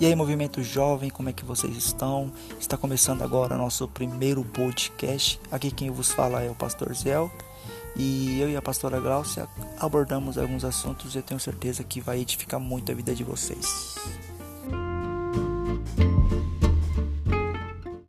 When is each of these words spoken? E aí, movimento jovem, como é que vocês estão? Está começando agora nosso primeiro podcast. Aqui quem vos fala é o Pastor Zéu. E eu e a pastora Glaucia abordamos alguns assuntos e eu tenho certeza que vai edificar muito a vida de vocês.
E 0.00 0.06
aí, 0.06 0.14
movimento 0.16 0.60
jovem, 0.60 1.08
como 1.08 1.28
é 1.28 1.32
que 1.32 1.44
vocês 1.44 1.76
estão? 1.76 2.32
Está 2.58 2.76
começando 2.76 3.22
agora 3.22 3.56
nosso 3.56 3.86
primeiro 3.86 4.44
podcast. 4.44 5.40
Aqui 5.52 5.70
quem 5.70 5.88
vos 5.88 6.10
fala 6.10 6.42
é 6.42 6.50
o 6.50 6.54
Pastor 6.54 6.92
Zéu. 6.94 7.30
E 7.96 8.40
eu 8.40 8.50
e 8.50 8.56
a 8.56 8.62
pastora 8.62 8.98
Glaucia 8.98 9.46
abordamos 9.78 10.36
alguns 10.36 10.64
assuntos 10.64 11.14
e 11.14 11.18
eu 11.18 11.22
tenho 11.22 11.38
certeza 11.38 11.84
que 11.84 12.00
vai 12.00 12.18
edificar 12.18 12.58
muito 12.58 12.90
a 12.90 12.94
vida 12.94 13.14
de 13.14 13.22
vocês. 13.22 13.94